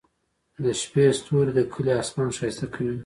[0.63, 2.97] د شپې ستوري د کلي اسمان ښايسته کوي.